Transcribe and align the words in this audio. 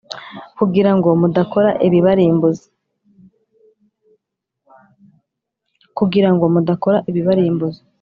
kugira 0.57 0.91
ngo 6.37 6.49
mudakora 6.49 6.99
ibibarimbuza 7.09 7.81